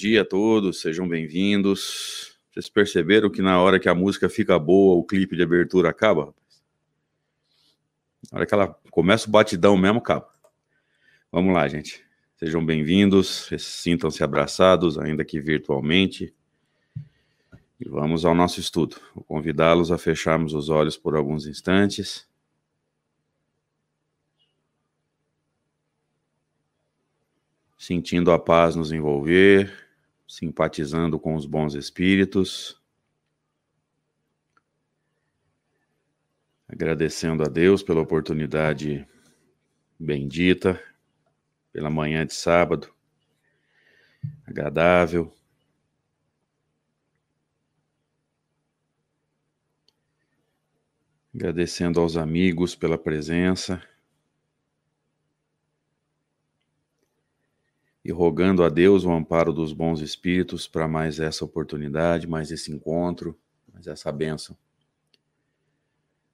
[0.00, 2.34] Dia a todos, sejam bem-vindos.
[2.50, 6.34] Vocês perceberam que na hora que a música fica boa, o clipe de abertura acaba?
[8.32, 10.26] Na hora que ela começa o batidão mesmo, acaba.
[11.30, 12.02] Vamos lá, gente.
[12.38, 16.34] Sejam bem-vindos, sintam-se abraçados, ainda que virtualmente.
[17.78, 18.96] E vamos ao nosso estudo.
[19.14, 22.26] Vou convidá-los a fecharmos os olhos por alguns instantes.
[27.76, 29.89] Sentindo a paz nos envolver,
[30.30, 32.80] simpatizando com os bons espíritos.
[36.68, 39.04] Agradecendo a Deus pela oportunidade
[39.98, 40.80] bendita,
[41.72, 42.94] pela manhã de sábado,
[44.46, 45.34] agradável,
[51.32, 53.80] Agradecendo aos amigos pela presença.
[58.10, 62.72] E rogando a Deus o amparo dos bons espíritos para mais essa oportunidade, mais esse
[62.72, 63.38] encontro,
[63.72, 64.58] mais essa bênção.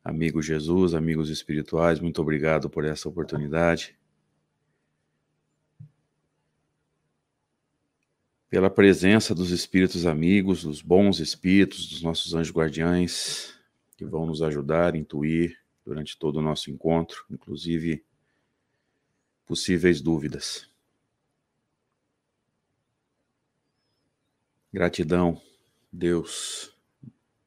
[0.02, 3.94] Amigo Jesus, amigos espirituais, muito obrigado por essa oportunidade.
[8.48, 13.54] Pela presença dos espíritos amigos, dos bons espíritos, dos nossos anjos guardiães,
[13.98, 18.02] que vão nos ajudar intuir durante todo o nosso encontro, inclusive
[19.44, 20.74] possíveis dúvidas.
[24.76, 25.40] Gratidão,
[25.90, 26.70] Deus,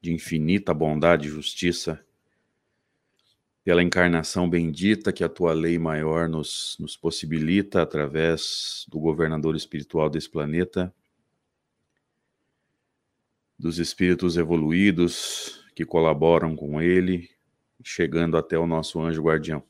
[0.01, 2.03] de infinita bondade e justiça,
[3.63, 10.09] pela encarnação bendita que a tua lei maior nos, nos possibilita através do governador espiritual
[10.09, 10.91] desse planeta,
[13.59, 17.29] dos espíritos evoluídos, que colaboram com ele,
[17.84, 19.69] chegando até o nosso anjo guardião.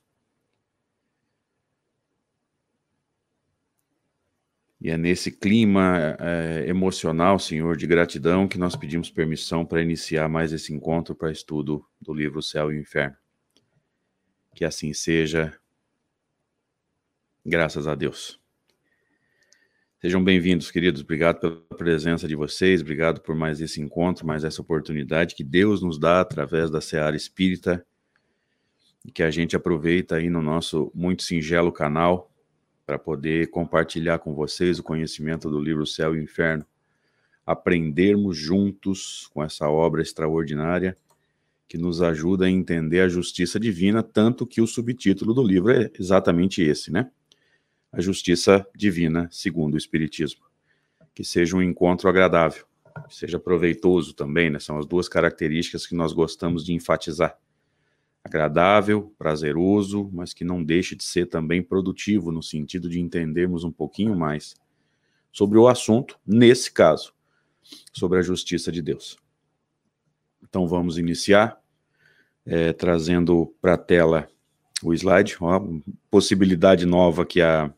[4.81, 10.29] E é nesse clima é, emocional, Senhor, de gratidão, que nós pedimos permissão para iniciar
[10.29, 13.17] mais esse encontro para estudo do livro Céu e Inferno.
[14.55, 15.53] Que assim seja,
[17.45, 18.39] graças a Deus.
[20.01, 21.01] Sejam bem-vindos, queridos.
[21.01, 25.81] Obrigado pela presença de vocês, obrigado por mais esse encontro, mais essa oportunidade que Deus
[25.81, 27.85] nos dá através da Seara Espírita
[29.03, 32.28] e que a gente aproveita aí no nosso muito singelo canal
[32.89, 36.65] para poder compartilhar com vocês o conhecimento do livro Céu e Inferno,
[37.45, 40.97] aprendermos juntos com essa obra extraordinária
[41.67, 45.91] que nos ajuda a entender a justiça divina, tanto que o subtítulo do livro é
[45.99, 47.11] exatamente esse, né?
[47.91, 50.41] a justiça divina segundo o Espiritismo.
[51.13, 52.65] Que seja um encontro agradável,
[53.07, 54.57] que seja proveitoso também, né?
[54.57, 57.37] São as duas características que nós gostamos de enfatizar.
[58.29, 63.71] Agradável, prazeroso, mas que não deixe de ser também produtivo, no sentido de entendermos um
[63.71, 64.53] pouquinho mais
[65.31, 67.11] sobre o assunto, nesse caso,
[67.91, 69.17] sobre a justiça de Deus.
[70.43, 71.59] Então vamos iniciar
[72.45, 74.29] é, trazendo para a tela
[74.83, 75.59] o slide, uma
[76.11, 77.73] possibilidade nova que a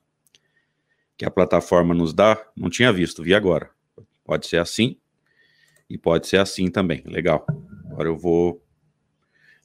[1.18, 3.70] que a plataforma nos dá, não tinha visto, vi agora.
[4.26, 4.98] Pode ser assim
[5.90, 7.04] e pode ser assim também.
[7.06, 7.46] Legal.
[7.86, 8.62] Agora eu vou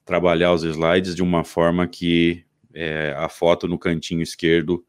[0.06, 4.86] trabalhar os slides de uma forma que é, a foto no cantinho esquerdo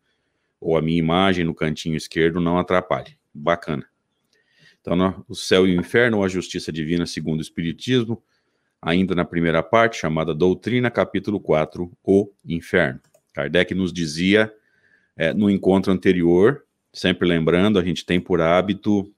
[0.61, 3.17] ou a minha imagem no cantinho esquerdo não atrapalhe.
[3.33, 3.85] Bacana.
[4.79, 8.21] Então, no, o céu e o inferno, a justiça divina segundo o Espiritismo,
[8.81, 13.01] ainda na primeira parte, chamada Doutrina, capítulo 4, o inferno.
[13.33, 14.53] Kardec nos dizia
[15.15, 19.11] é, no encontro anterior, sempre lembrando, a gente tem por hábito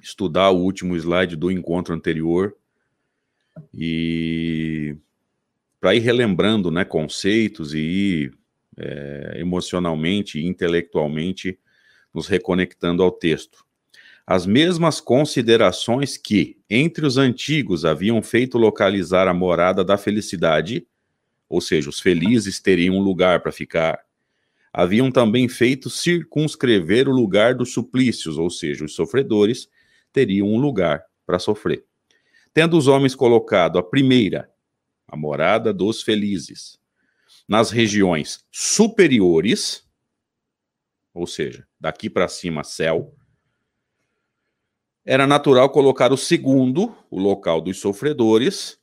[0.00, 2.54] estudar o último slide do encontro anterior
[3.74, 4.96] e
[5.80, 8.38] para ir relembrando né, conceitos e ir
[8.76, 11.58] é, emocionalmente e intelectualmente
[12.12, 13.64] nos reconectando ao texto.
[14.26, 20.86] As mesmas considerações que, entre os antigos, haviam feito localizar a morada da felicidade,
[21.48, 24.00] ou seja, os felizes teriam um lugar para ficar,
[24.70, 29.66] haviam também feito circunscrever o lugar dos suplícios, ou seja, os sofredores
[30.12, 31.84] teriam um lugar para sofrer.
[32.52, 34.50] Tendo os homens colocado a primeira,
[35.08, 36.78] a morada dos felizes,
[37.48, 39.82] nas regiões superiores,
[41.14, 43.14] ou seja, daqui para cima céu,
[45.04, 48.78] era natural colocar o segundo, o local dos sofredores,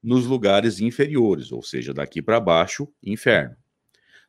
[0.00, 3.56] nos lugares inferiores, ou seja, daqui para baixo, inferno.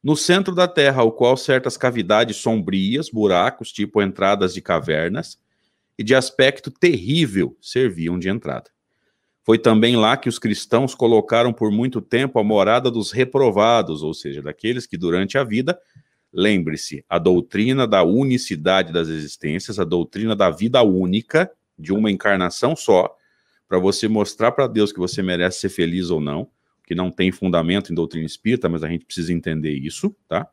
[0.04, 5.40] No centro da Terra, ao qual certas cavidades sombrias, buracos, tipo entradas de cavernas,
[5.98, 8.72] e de aspecto terrível serviam de entrada.
[9.48, 14.14] Foi também lá que os cristãos colocaram por muito tempo a morada dos reprovados, ou
[14.14, 15.80] seja, daqueles que durante a vida
[16.40, 21.50] Lembre-se, a doutrina da unicidade das existências, a doutrina da vida única,
[21.80, 23.16] de uma encarnação só,
[23.68, 26.48] para você mostrar para Deus que você merece ser feliz ou não,
[26.86, 30.48] que não tem fundamento em doutrina espírita, mas a gente precisa entender isso, tá?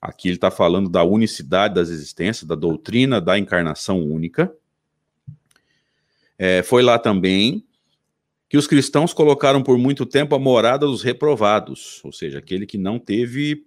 [0.00, 4.50] Aqui ele está falando da unicidade das existências, da doutrina da encarnação única.
[6.38, 7.62] É, foi lá também
[8.50, 12.76] que os cristãos colocaram por muito tempo a morada dos reprovados, ou seja, aquele que
[12.76, 13.64] não teve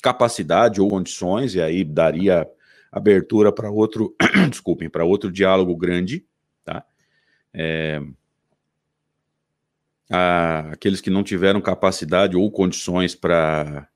[0.00, 2.48] capacidade ou condições, e aí daria
[2.92, 4.14] abertura para outro,
[4.48, 6.24] desculpem, para outro diálogo grande,
[6.64, 6.84] tá?
[7.52, 8.00] É,
[10.08, 13.88] a, aqueles que não tiveram capacidade ou condições para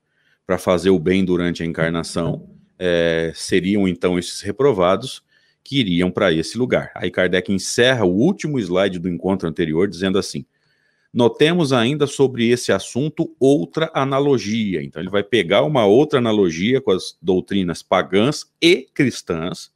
[0.59, 5.23] fazer o bem durante a encarnação é, seriam então esses reprovados
[5.65, 6.91] que iriam para esse lugar.
[6.95, 10.45] Aí Kardec encerra o último slide do encontro anterior dizendo assim:
[11.13, 14.83] Notemos ainda sobre esse assunto outra analogia.
[14.83, 19.71] Então, ele vai pegar uma outra analogia com as doutrinas pagãs e cristãs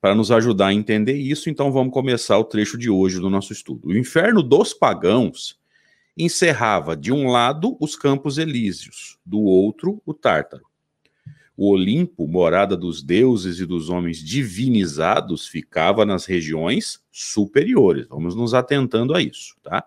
[0.00, 1.50] para nos ajudar a entender isso.
[1.50, 3.88] Então, vamos começar o trecho de hoje do nosso estudo.
[3.88, 5.58] O inferno dos pagãos
[6.16, 10.64] encerrava, de um lado, os campos elíseos, do outro, o Tártaro.
[11.56, 18.06] O Olimpo, morada dos deuses e dos homens divinizados, ficava nas regiões superiores.
[18.08, 19.86] Vamos nos atentando a isso, tá?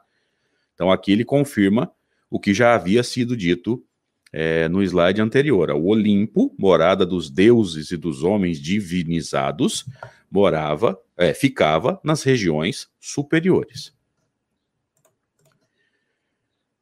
[0.74, 1.92] Então aqui ele confirma
[2.30, 3.84] o que já havia sido dito
[4.32, 5.72] é, no slide anterior.
[5.72, 9.86] O Olimpo, morada dos deuses e dos homens divinizados,
[10.32, 13.94] morava, é, ficava nas regiões superiores.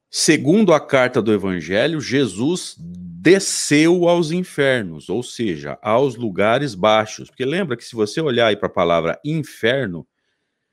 [0.10, 2.78] Segundo a carta do Evangelho, Jesus
[3.26, 7.28] desceu aos infernos, ou seja, aos lugares baixos.
[7.28, 10.06] Porque lembra que se você olhar aí para a palavra inferno,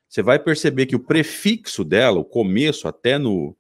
[0.07, 3.57] você vai perceber que o prefixo dela, o começo até no,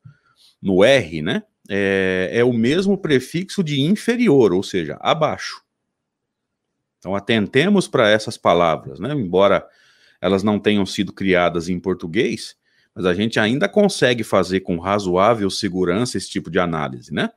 [0.60, 1.42] no R, né?
[1.70, 5.62] É, é o mesmo prefixo de inferior, ou seja, abaixo.
[6.98, 9.14] Então atentemos para essas palavras, né?
[9.14, 9.66] Embora
[10.20, 12.56] elas não tenham sido criadas em português,
[12.94, 17.30] mas a gente ainda consegue fazer com razoável segurança esse tipo de análise, né?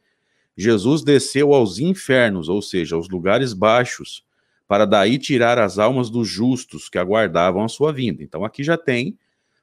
[0.57, 4.25] Jesus desceu aos infernos, ou seja, aos lugares baixos,
[4.67, 8.23] para daí tirar as almas dos justos que aguardavam a sua vinda.
[8.23, 9.17] Então aqui já tem,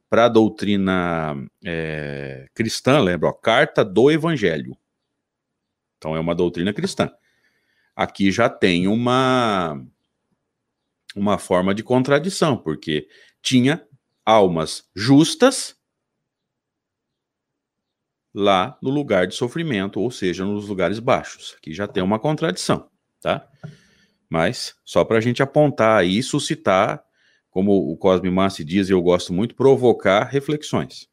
[0.09, 1.35] para a doutrina
[1.65, 4.77] é, cristã, lembra, carta do Evangelho.
[5.97, 7.11] Então é uma doutrina cristã.
[7.97, 9.83] Aqui já tem uma,
[11.17, 13.09] uma forma de contradição, porque
[13.41, 13.87] tinha
[14.25, 15.77] almas justas
[18.35, 21.55] lá no lugar de sofrimento, ou seja, nos lugares baixos.
[21.59, 22.89] Aqui já tem uma contradição,
[23.21, 23.47] tá?
[24.29, 27.03] Mas só para a gente apontar e suscitar,
[27.51, 31.09] como o Cosme Massi diz, e eu gosto muito, provocar reflexões.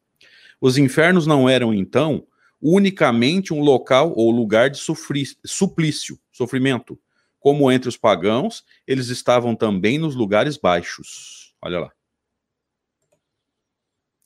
[0.60, 2.26] Os infernos não eram, então,
[2.60, 6.98] unicamente um local ou lugar de suplício, sofrimento.
[7.38, 11.54] Como entre os pagãos, eles estavam também nos lugares baixos.
[11.62, 11.99] Olha lá.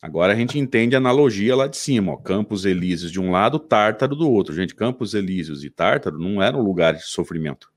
[0.04, 3.58] Agora a gente entende a analogia lá de cima, ó, Campos Elíseos de um lado,
[3.58, 4.54] Tártaro do outro.
[4.54, 7.72] Gente, Campos Elíseos e Tártaro não eram lugares de sofrimento.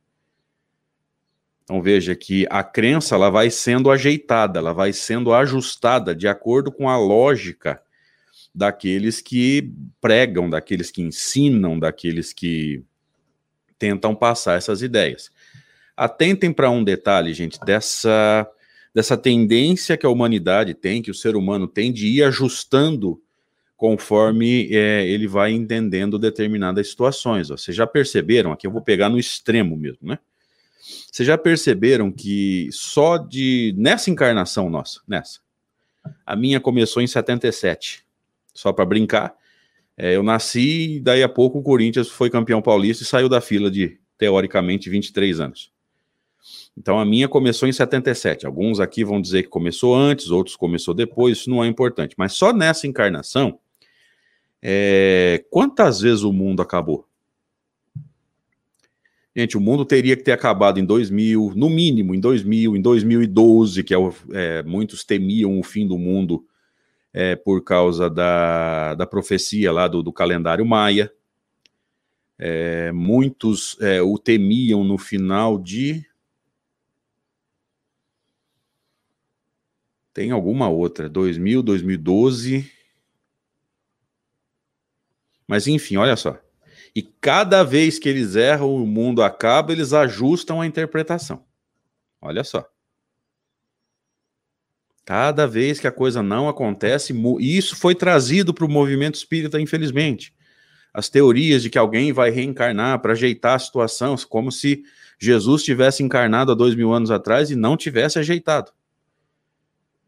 [1.64, 6.70] Então veja que a crença ela vai sendo ajeitada, ela vai sendo ajustada de acordo
[6.70, 7.82] com a lógica
[8.54, 12.84] daqueles que pregam, daqueles que ensinam, daqueles que
[13.80, 15.32] tentam passar essas ideias.
[15.96, 18.46] Atentem para um detalhe, gente, dessa
[18.98, 23.22] dessa tendência que a humanidade tem, que o ser humano tem de ir ajustando
[23.76, 27.52] conforme é, ele vai entendendo determinadas situações.
[27.52, 27.58] Ó.
[27.58, 28.52] Vocês já perceberam?
[28.52, 30.18] Aqui eu vou pegar no extremo mesmo, né?
[31.12, 33.72] Vocês já perceberam que só de.
[33.78, 35.42] nessa encarnação nossa, nessa.
[36.26, 38.04] A minha começou em 77.
[38.52, 39.36] Só para brincar.
[39.96, 43.42] É, eu nasci e daí a pouco o Corinthians foi campeão paulista e saiu da
[43.42, 45.77] fila de, teoricamente, 23 anos.
[46.78, 48.46] Então a minha começou em 77.
[48.46, 52.16] Alguns aqui vão dizer que começou antes, outros começou depois, isso não é importante.
[52.18, 53.60] Mas só nessa encarnação,
[54.62, 57.08] é, quantas vezes o mundo acabou?
[59.36, 63.84] Gente, o mundo teria que ter acabado em 2000, no mínimo em 2000, em 2012,
[63.84, 66.44] que é, o, é muitos temiam o fim do mundo
[67.14, 71.12] é, por causa da, da profecia lá do, do calendário maia.
[72.40, 76.06] É, muitos é, o temiam no final de.
[80.18, 81.08] Tem alguma outra?
[81.08, 82.68] 2000, 2012.
[85.48, 86.42] Mas enfim, olha só.
[86.96, 91.46] E cada vez que eles erram, o mundo acaba, eles ajustam a interpretação.
[92.20, 92.68] Olha só.
[95.06, 100.34] Cada vez que a coisa não acontece, isso foi trazido para o movimento espírita, infelizmente.
[100.94, 104.84] as teorias de que alguém vai reencarnar para ajeitar a situação, como se
[105.20, 108.77] Jesus tivesse encarnado há dois mil anos atrás e não tivesse ajeitado.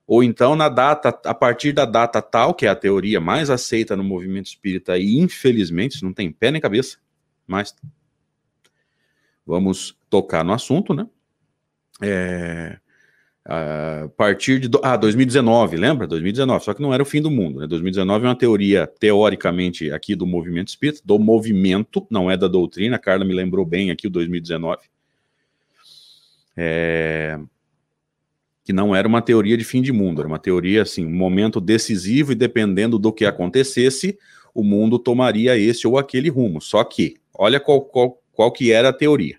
[0.10, 3.96] Ou então, na data, a partir da data tal, que é a teoria mais aceita
[3.96, 6.98] no movimento espírita, e infelizmente, isso não tem pé nem cabeça,
[7.46, 7.76] mas
[9.46, 11.06] vamos tocar no assunto, né?
[12.02, 12.80] É,
[13.46, 16.08] a partir de ah, 2019, lembra?
[16.08, 17.60] 2019, só que não era o fim do mundo.
[17.60, 17.68] Né?
[17.68, 22.96] 2019 é uma teoria, teoricamente, aqui do movimento espírita, do movimento, não é da doutrina.
[22.96, 24.80] A Carla me lembrou bem aqui o 2019.
[26.58, 27.40] É,
[28.70, 31.60] que não era uma teoria de fim de mundo, era uma teoria, assim, um momento
[31.60, 34.16] decisivo e dependendo do que acontecesse,
[34.54, 36.62] o mundo tomaria esse ou aquele rumo.
[36.62, 39.38] Só que, olha qual, qual, qual que era a teoria.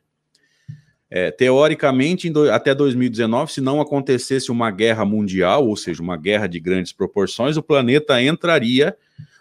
[1.09, 6.49] É, teoricamente, do, até 2019, se não acontecesse uma guerra mundial, ou seja, uma guerra
[6.49, 8.97] de grandes proporções, o planeta entraria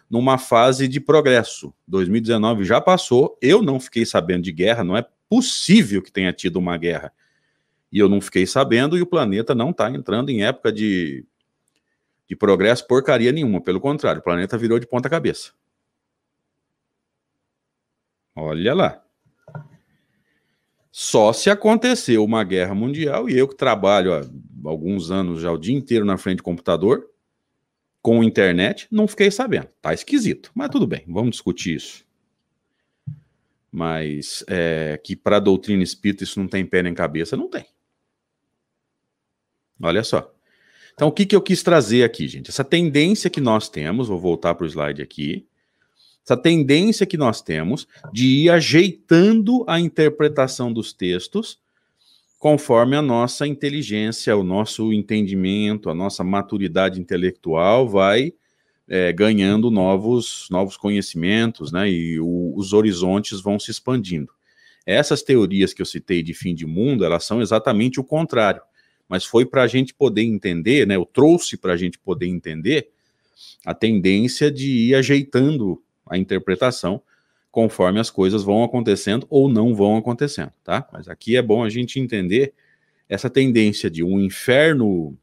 [0.08, 1.74] numa fase de progresso.
[1.88, 6.58] 2019 já passou, eu não fiquei sabendo de guerra, não é possível que tenha tido
[6.58, 7.12] uma guerra.
[7.92, 11.26] E eu não fiquei sabendo, e o planeta não está entrando em época de,
[12.28, 13.62] de progresso porcaria nenhuma.
[13.62, 15.52] Pelo contrário, o planeta virou de ponta cabeça.
[18.36, 19.04] Olha lá.
[20.92, 24.22] Só se aconteceu uma guerra mundial e eu que trabalho há
[24.66, 27.10] alguns anos já o dia inteiro na frente do computador,
[28.02, 29.68] com internet, não fiquei sabendo.
[29.82, 32.06] Tá esquisito, mas tudo bem, vamos discutir isso.
[33.72, 37.66] Mas é, que para a doutrina espírita isso não tem pé nem cabeça, não tem.
[39.82, 40.32] Olha só.
[40.94, 42.50] Então, o que, que eu quis trazer aqui, gente?
[42.50, 45.46] Essa tendência que nós temos, vou voltar para o slide aqui,
[46.26, 51.58] essa tendência que nós temos de ir ajeitando a interpretação dos textos
[52.40, 58.34] conforme a nossa inteligência, o nosso entendimento, a nossa maturidade intelectual vai
[58.88, 61.90] é, ganhando novos, novos conhecimentos, né?
[61.90, 64.32] E o, os horizontes vão se expandindo.
[64.86, 68.62] Essas teorias que eu citei de fim de mundo, elas são exatamente o contrário.
[69.10, 70.96] Mas foi para a gente poder entender, né?
[70.96, 72.90] Eu trouxe para a gente poder entender
[73.66, 77.02] a tendência de ir ajeitando a interpretação
[77.52, 80.88] conforme as coisas vão acontecendo ou não vão acontecendo, tá?
[80.94, 82.54] Mas aqui é bom a gente entender
[83.08, 85.18] essa tendência de um inferno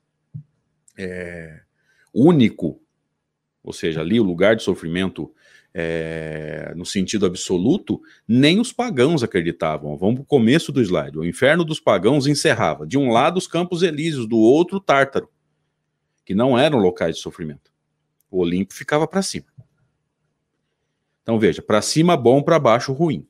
[0.99, 1.61] é,
[2.13, 2.81] único,
[3.63, 5.33] ou seja, ali o lugar de sofrimento
[5.79, 9.95] é, no sentido absoluto, nem os pagãos acreditavam.
[9.99, 11.19] Vamos para o começo do slide.
[11.19, 15.29] O inferno dos pagãos encerrava, de um lado, os campos elíseos, do outro, tártaro,
[16.25, 17.71] que não eram locais de sofrimento.
[18.31, 19.45] O Olimpo ficava para cima.
[21.23, 23.29] Então veja, para cima bom, para baixo ruim.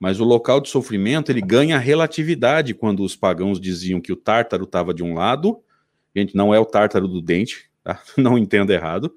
[0.00, 4.64] Mas o local de sofrimento ele ganha relatividade quando os pagãos diziam que o tártaro
[4.64, 5.62] estava de um lado,
[6.16, 8.02] gente, não é o tártaro do dente, tá?
[8.18, 9.14] não entenda errado,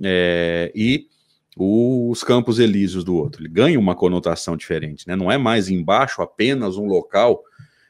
[0.00, 1.08] é, e
[1.56, 3.42] os campos elíseos do outro.
[3.42, 5.16] Ele ganha uma conotação diferente, né?
[5.16, 7.42] Não é mais embaixo apenas um local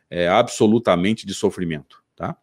[0.08, 2.36] é, absolutamente de sofrimento, tá?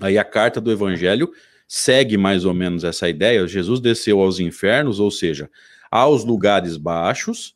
[0.00, 1.30] Aí a carta do Evangelho
[1.68, 3.46] segue mais ou menos essa ideia.
[3.46, 5.50] Jesus desceu aos infernos, ou seja,
[5.90, 7.54] aos lugares baixos,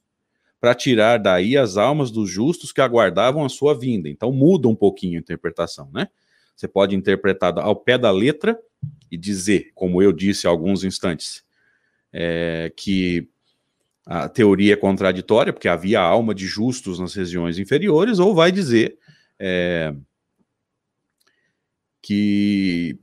[0.61, 4.09] para tirar daí as almas dos justos que aguardavam a sua vinda.
[4.09, 6.09] Então muda um pouquinho a interpretação, né?
[6.55, 8.59] Você pode interpretar ao pé da letra
[9.11, 11.46] e dizer, como eu disse há alguns instantes,
[12.13, 13.29] é, que
[14.07, 18.99] a teoria é contraditória, porque havia alma de justos nas regiões inferiores, ou vai dizer
[19.39, 19.95] é,
[22.01, 22.99] que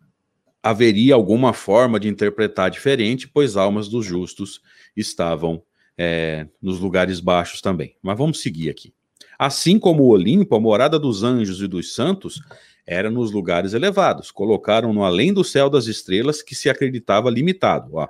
[0.61, 4.61] haveria alguma forma de interpretar diferente, pois almas dos justos
[4.95, 5.61] estavam
[5.97, 7.97] é, nos lugares baixos também.
[8.01, 8.93] Mas vamos seguir aqui.
[9.37, 12.41] Assim como o Olimpo, a morada dos anjos e dos santos,
[12.85, 14.31] era nos lugares elevados.
[14.31, 17.95] Colocaram-no além do céu das estrelas, que se acreditava limitado.
[17.95, 18.07] Ó.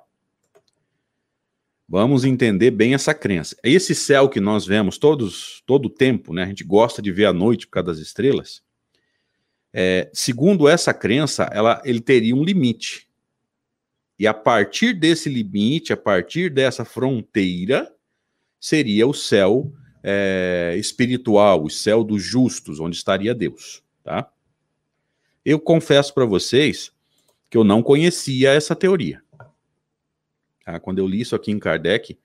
[1.93, 3.55] Vamos entender bem essa crença.
[3.63, 6.41] Esse céu que nós vemos todos, todo o tempo, né?
[6.41, 8.63] A gente gosta de ver à noite por causa das estrelas.
[9.71, 13.07] É, segundo essa crença, ela, ele teria um limite.
[14.17, 17.93] E a partir desse limite, a partir dessa fronteira,
[18.59, 19.71] seria o céu
[20.01, 23.83] é, espiritual, o céu dos justos, onde estaria Deus.
[24.03, 24.27] Tá?
[25.45, 26.91] Eu confesso para vocês
[27.51, 29.21] que eu não conhecia essa teoria.
[30.63, 30.79] Tá?
[30.79, 32.17] Quando eu li isso aqui em Kardec,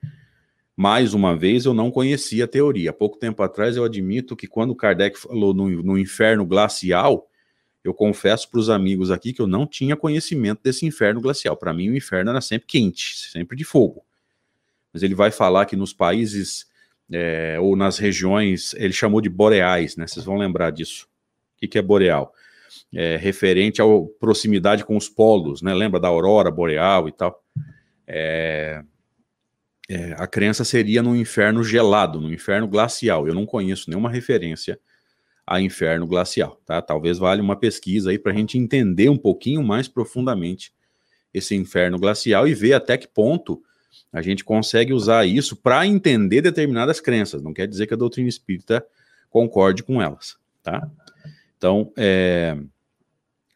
[0.75, 2.91] mais uma vez, eu não conhecia a teoria.
[2.91, 7.29] Há pouco tempo atrás, eu admito que quando Kardec falou no, no inferno glacial,
[7.83, 11.57] eu confesso para os amigos aqui que eu não tinha conhecimento desse inferno glacial.
[11.57, 14.03] Para mim, o inferno era sempre quente, sempre de fogo.
[14.93, 16.67] Mas ele vai falar que nos países
[17.11, 20.05] é, ou nas regiões, ele chamou de boreais, né?
[20.07, 21.07] Vocês vão lembrar disso.
[21.55, 22.33] O que, que é boreal?
[22.93, 23.85] É referente à
[24.19, 25.73] proximidade com os polos, né?
[25.73, 27.43] Lembra da aurora boreal e tal?
[28.11, 28.83] É,
[29.87, 33.27] é, a crença seria no inferno gelado, no inferno glacial.
[33.27, 34.79] Eu não conheço nenhuma referência
[35.45, 36.81] a inferno glacial, tá?
[36.81, 40.71] Talvez valha uma pesquisa aí para a gente entender um pouquinho mais profundamente
[41.33, 43.61] esse inferno glacial e ver até que ponto
[44.13, 47.41] a gente consegue usar isso para entender determinadas crenças.
[47.41, 48.85] Não quer dizer que a doutrina espírita
[49.29, 50.87] concorde com elas, tá?
[51.57, 52.55] Então, é,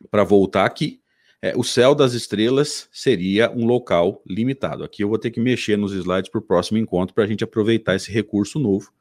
[0.10, 1.00] para voltar aqui,
[1.44, 4.82] é, o céu das estrelas seria um local limitado.
[4.82, 7.44] Aqui eu vou ter que mexer nos slides para o próximo encontro para a gente
[7.44, 8.94] aproveitar esse recurso novo,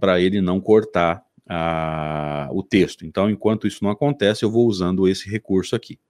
[0.00, 3.06] para ele não cortar a, o texto.
[3.06, 6.00] Então, enquanto isso não acontece, eu vou usando esse recurso aqui.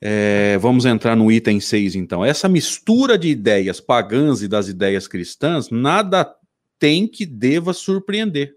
[0.00, 2.24] É, vamos entrar no item 6, então.
[2.24, 6.34] Essa mistura de ideias pagãs e das ideias cristãs, nada
[6.78, 8.56] tem que deva surpreender.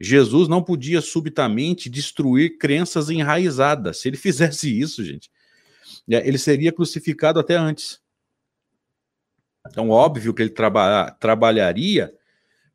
[0.00, 4.00] Jesus não podia subitamente destruir crenças enraizadas.
[4.00, 5.30] Se ele fizesse isso, gente,
[6.10, 8.00] é, ele seria crucificado até antes.
[9.68, 12.12] Então, óbvio que ele traba trabalharia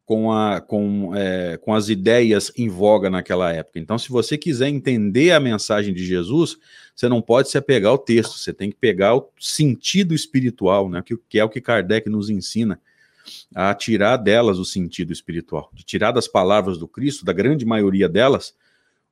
[0.05, 3.79] com, a, com, é, com as ideias em voga naquela época.
[3.79, 6.57] Então, se você quiser entender a mensagem de Jesus,
[6.93, 11.01] você não pode se apegar ao texto, você tem que pegar o sentido espiritual, né,
[11.01, 12.79] que, que é o que Kardec nos ensina
[13.53, 18.09] a tirar delas o sentido espiritual, de tirar das palavras do Cristo, da grande maioria
[18.09, 18.55] delas,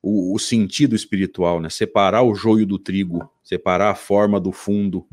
[0.02, 1.70] o, o sentido espiritual, né?
[1.70, 5.06] Separar o joio do trigo, separar a forma do fundo.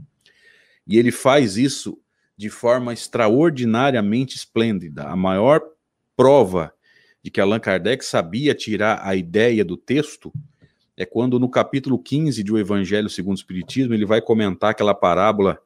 [0.88, 1.98] E ele faz isso
[2.36, 5.04] de forma extraordinariamente esplêndida.
[5.04, 5.62] A maior
[6.16, 6.74] prova
[7.22, 10.34] de que Allan Kardec sabia tirar a ideia do texto
[10.98, 14.94] é quando no capítulo 15 de O Evangelho segundo o Espiritismo ele vai comentar aquela
[14.94, 15.60] parábola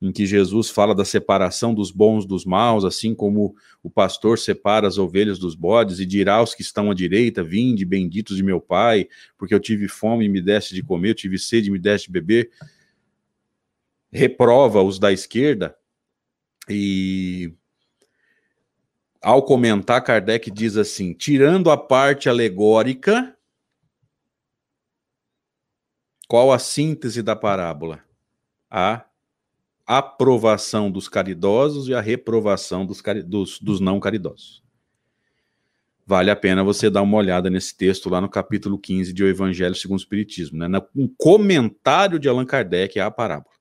[0.00, 4.86] em que Jesus fala da separação dos bons dos maus, assim como o pastor separa
[4.86, 8.60] as ovelhas dos bodes e dirá aos que estão à direita: Vinde, benditos de meu
[8.60, 11.78] Pai, porque eu tive fome e me deste de comer, eu tive sede e me
[11.78, 12.50] deste de beber.
[14.12, 15.76] Reprova os da esquerda
[16.68, 17.52] e
[19.20, 23.36] ao comentar, Kardec diz assim: tirando a parte alegórica,
[26.26, 28.02] qual a síntese da parábola?
[28.70, 29.04] A
[29.98, 34.62] aprovação dos caridosos e a reprovação dos, dos, dos não caridosos.
[36.06, 39.28] Vale a pena você dar uma olhada nesse texto lá no capítulo 15 de O
[39.28, 40.80] Evangelho segundo o Espiritismo, né?
[40.94, 43.54] Um comentário de Allan Kardec à parábola.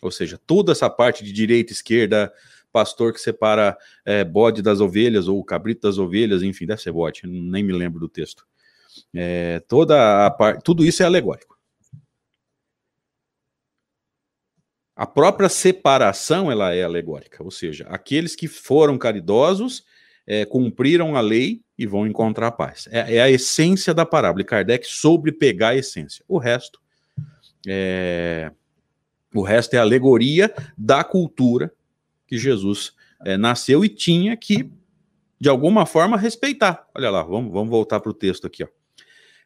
[0.00, 2.32] Ou seja, toda essa parte de direita, esquerda,
[2.72, 7.22] pastor que separa é, bode das ovelhas ou cabrito das ovelhas, enfim, deve ser bode,
[7.24, 8.46] nem me lembro do texto.
[9.12, 11.55] É, toda a parte, tudo isso é alegórico.
[14.96, 19.84] A própria separação ela é alegórica, ou seja, aqueles que foram caridosos
[20.26, 22.88] é, cumpriram a lei e vão encontrar paz.
[22.90, 24.40] É, é, a essência da parábola.
[24.40, 26.24] E Kardec soube pegar a essência.
[26.26, 26.80] O resto
[27.66, 28.50] é,
[29.34, 31.72] o resto é alegoria da cultura
[32.26, 34.70] que Jesus é, nasceu e tinha que,
[35.38, 36.88] de alguma forma, respeitar.
[36.94, 38.64] Olha lá, vamos, vamos voltar para o texto aqui.
[38.64, 38.68] Ó.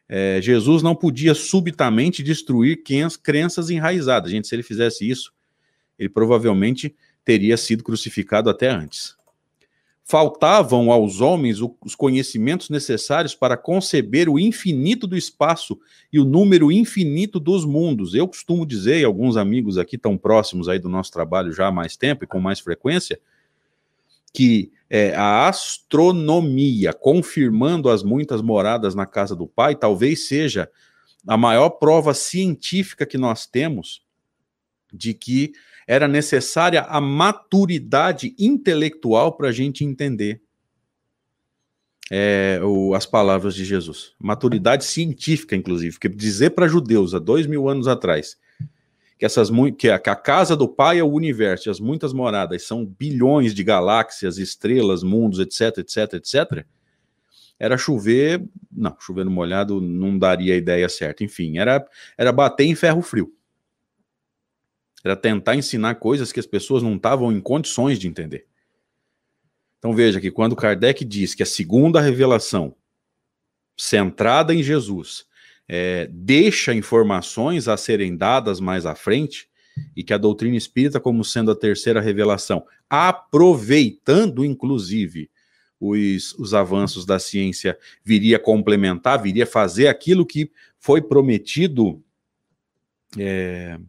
[0.07, 2.83] É, Jesus não podia subitamente destruir
[3.21, 4.31] crenças enraizadas.
[4.31, 5.33] Gente, se ele fizesse isso,
[6.01, 9.15] ele provavelmente teria sido crucificado até antes.
[10.03, 15.79] Faltavam aos homens os conhecimentos necessários para conceber o infinito do espaço
[16.11, 18.15] e o número infinito dos mundos.
[18.15, 21.71] Eu costumo dizer, e alguns amigos aqui tão próximos aí do nosso trabalho já há
[21.71, 23.19] mais tempo e com mais frequência,
[24.33, 30.67] que é, a astronomia, confirmando as muitas moradas na casa do Pai, talvez seja
[31.27, 34.03] a maior prova científica que nós temos
[34.91, 35.53] de que
[35.87, 40.41] era necessária a maturidade intelectual para a gente entender
[42.09, 44.13] é, o, as palavras de Jesus.
[44.19, 48.37] Maturidade científica, inclusive, porque dizer para judeus há dois mil anos atrás
[49.21, 52.83] que, essas, que, a, casa do Pai é o universo e as muitas moradas são
[52.83, 56.65] bilhões de galáxias, estrelas, mundos, etc, etc, etc,
[57.59, 62.63] era chover, não, chover no molhado não daria a ideia certa, enfim, era, era bater
[62.63, 63.31] em ferro frio.
[65.03, 68.45] Era tentar ensinar coisas que as pessoas não estavam em condições de entender.
[69.79, 72.75] Então veja que quando Kardec diz que a segunda revelação,
[73.75, 75.25] centrada em Jesus,
[75.67, 79.49] é, deixa informações a serem dadas mais à frente,
[79.95, 85.29] e que a doutrina espírita, como sendo a terceira revelação, aproveitando inclusive
[85.79, 92.03] os, os avanços da ciência, viria complementar, viria fazer aquilo que foi prometido
[93.17, 93.79] é,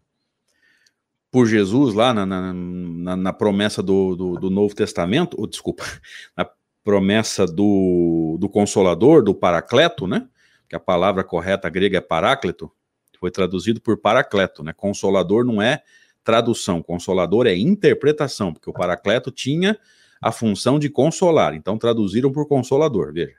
[1.32, 5.82] por Jesus lá na, na, na, na promessa do, do, do, Novo Testamento, ou desculpa,
[6.36, 6.46] na
[6.84, 10.28] promessa do, do Consolador, do Paracleto, né?
[10.68, 12.70] Que a palavra correta grega é Paráclito,
[13.18, 14.74] foi traduzido por Paracleto, né?
[14.74, 15.82] Consolador não é
[16.22, 16.82] tradução.
[16.82, 19.78] Consolador é interpretação, porque o Paracleto tinha
[20.20, 21.54] a função de consolar.
[21.54, 23.12] Então traduziram por consolador.
[23.12, 23.36] Veja,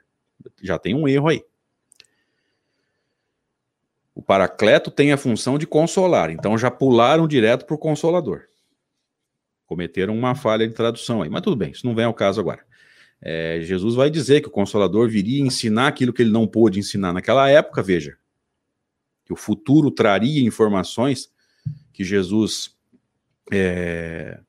[0.62, 1.44] já tem um erro aí.
[4.16, 8.44] O Paracleto tem a função de consolar, então já pularam direto para o consolador.
[9.66, 12.64] Cometeram uma falha de tradução aí, mas tudo bem, isso não vem ao caso agora.
[13.26, 17.14] É, Jesus vai dizer que o Consolador viria ensinar aquilo que ele não pôde ensinar
[17.14, 18.18] naquela época, veja.
[19.26, 21.32] Que o futuro traria informações
[21.94, 22.76] que Jesus
[23.50, 24.42] é,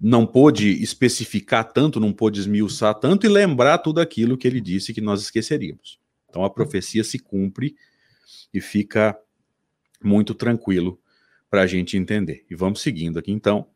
[0.00, 4.92] não pôde especificar tanto, não pôde esmiuçar tanto e lembrar tudo aquilo que ele disse
[4.92, 6.00] que nós esqueceríamos.
[6.28, 7.76] Então a profecia se cumpre
[8.52, 9.16] e fica
[10.02, 10.98] muito tranquilo
[11.50, 12.44] para a gente entender.
[12.50, 13.66] E vamos seguindo aqui então.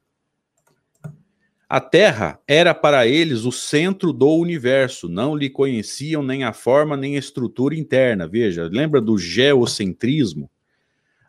[1.69, 6.97] A Terra era para eles o centro do universo, não lhe conheciam nem a forma
[6.97, 8.29] nem a estrutura interna.
[8.29, 10.49] Veja, lembra do geocentrismo?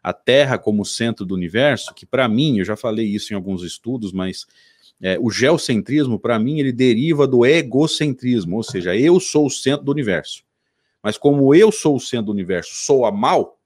[0.03, 3.63] A Terra como centro do universo, que para mim, eu já falei isso em alguns
[3.63, 4.45] estudos, mas
[5.01, 9.83] é, o geocentrismo, para mim, ele deriva do egocentrismo, ou seja, eu sou o centro
[9.83, 10.44] do universo.
[11.05, 13.59] Mas como eu sou o centro do universo, sou a mal,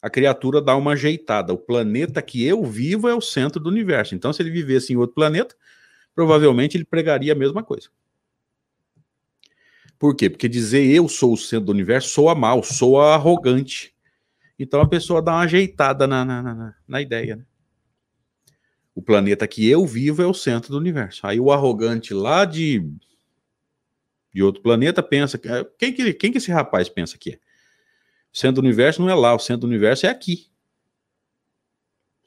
[0.00, 1.52] a criatura dá uma ajeitada.
[1.52, 4.14] O planeta que eu vivo é o centro do universo.
[4.14, 5.54] Então, se ele vivesse em outro planeta,
[6.14, 7.90] provavelmente ele pregaria a mesma coisa.
[9.98, 10.30] Por quê?
[10.30, 13.94] Porque dizer eu sou o centro do universo soa mal, soa arrogante.
[14.58, 17.36] Então a pessoa dá uma ajeitada na, na, na, na ideia.
[17.36, 17.44] Né?
[18.94, 21.26] O planeta que eu vivo é o centro do universo.
[21.26, 22.90] Aí o arrogante lá de,
[24.36, 25.40] de outro planeta pensa.
[25.78, 27.34] Quem que, quem que esse rapaz pensa que é?
[28.30, 30.50] O centro do universo não é lá, o centro do universo é aqui.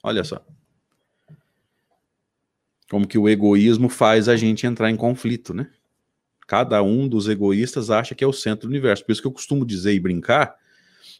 [0.02, 0.44] Olha só.
[2.90, 5.70] Como que o egoísmo faz a gente entrar em conflito, né?
[6.48, 9.04] Cada um dos egoístas acha que é o centro do universo.
[9.06, 10.56] Por isso que eu costumo dizer e brincar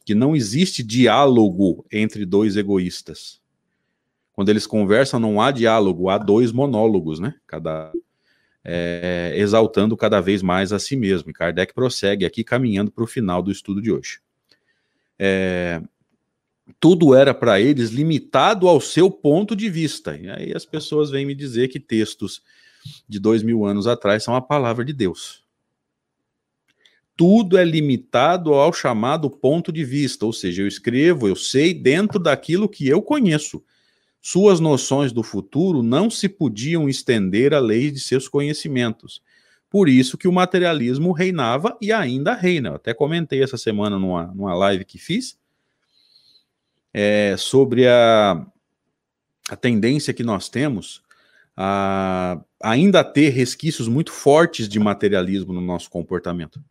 [0.04, 3.40] que não existe diálogo entre dois egoístas.
[4.32, 7.36] Quando eles conversam, não há diálogo, há dois monólogos, né?
[7.46, 7.92] Cada
[8.64, 11.30] é, exaltando cada vez mais a si mesmo.
[11.30, 14.20] E Kardec prossegue aqui caminhando para o final do estudo de hoje
[15.22, 15.82] é,
[16.80, 20.16] tudo era para eles limitado ao seu ponto de vista.
[20.16, 22.42] E aí as pessoas vêm me dizer que textos
[23.06, 25.44] de dois mil anos atrás são a palavra de Deus.
[27.14, 32.18] Tudo é limitado ao chamado ponto de vista, ou seja, eu escrevo, eu sei dentro
[32.18, 33.62] daquilo que eu conheço.
[34.20, 39.22] Suas noções do futuro não se podiam estender à lei de seus conhecimentos.
[39.70, 42.70] Por isso que o materialismo reinava e ainda reina.
[42.70, 45.38] Eu até comentei essa semana numa, numa live que fiz
[46.92, 48.44] é, sobre a,
[49.48, 51.02] a tendência que nós temos
[51.56, 56.62] a ainda ter resquícios muito fortes de materialismo no nosso comportamento.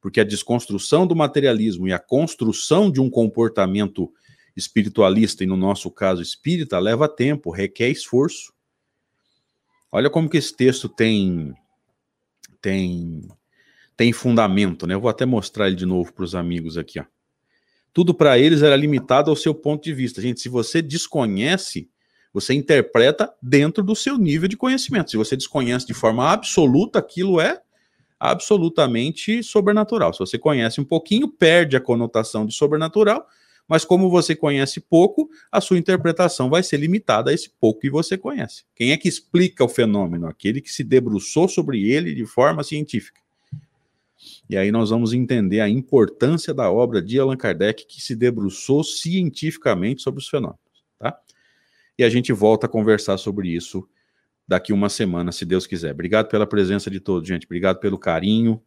[0.00, 4.12] Porque a desconstrução do materialismo e a construção de um comportamento
[4.56, 8.52] espiritualista, e no nosso caso espírita, leva tempo, requer esforço.
[9.90, 11.54] Olha como que esse texto tem
[12.60, 13.28] tem
[13.96, 14.94] tem fundamento, né?
[14.94, 17.04] Eu vou até mostrar ele de novo para os amigos aqui, ó.
[17.92, 20.22] Tudo para eles era limitado ao seu ponto de vista.
[20.22, 21.90] Gente, se você desconhece,
[22.32, 25.10] você interpreta dentro do seu nível de conhecimento.
[25.10, 27.60] Se você desconhece de forma absoluta, aquilo é
[28.18, 30.14] absolutamente sobrenatural.
[30.14, 33.26] Se você conhece um pouquinho, perde a conotação de sobrenatural
[33.72, 37.88] mas como você conhece pouco, a sua interpretação vai ser limitada a esse pouco que
[37.88, 38.66] você conhece.
[38.76, 40.26] Quem é que explica o fenômeno?
[40.26, 43.18] Aquele que se debruçou sobre ele de forma científica.
[44.46, 48.84] E aí nós vamos entender a importância da obra de Allan Kardec, que se debruçou
[48.84, 50.60] cientificamente sobre os fenômenos,
[50.98, 51.18] tá?
[51.98, 53.88] E a gente volta a conversar sobre isso
[54.46, 55.92] daqui uma semana, se Deus quiser.
[55.92, 57.46] Obrigado pela presença de todos, gente.
[57.46, 58.62] Obrigado pelo carinho.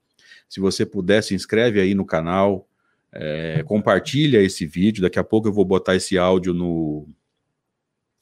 [0.50, 2.68] Se você puder, se inscreve aí no canal,
[3.16, 5.02] é, compartilha esse vídeo.
[5.02, 7.08] Daqui a pouco eu vou botar esse áudio no,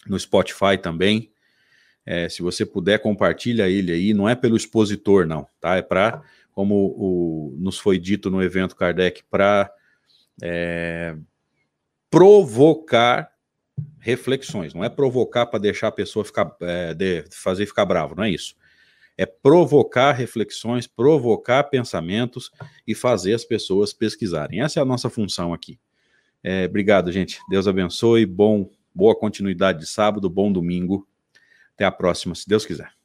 [0.08, 1.32] no Spotify também.
[2.06, 4.13] É, se você puder, compartilha ele aí.
[4.13, 5.75] Não é pelo expositor, não, tá?
[5.77, 9.71] É para, como o, nos foi dito no evento Kardec, para
[10.41, 11.15] é,
[12.10, 13.32] provocar
[13.99, 14.73] reflexões.
[14.73, 18.29] Não é provocar para deixar a pessoa ficar, é, de, fazer ficar bravo, não é
[18.29, 18.56] isso
[19.17, 22.52] é provocar reflexões, provocar pensamentos
[22.88, 24.62] e fazer as pessoas pesquisarem.
[24.62, 25.80] Essa é a nossa função aqui.
[26.43, 27.39] É, obrigado, gente.
[27.49, 28.26] Deus abençoe.
[28.26, 31.08] Bom, boa continuidade de sábado, bom domingo.
[31.76, 33.03] Até a próxima, se Deus quiser.